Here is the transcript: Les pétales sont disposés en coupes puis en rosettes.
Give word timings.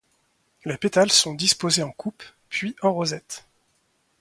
Les 0.65 0.77
pétales 0.77 1.11
sont 1.11 1.35
disposés 1.35 1.83
en 1.83 1.91
coupes 1.91 2.23
puis 2.49 2.75
en 2.81 2.91
rosettes. 2.91 3.45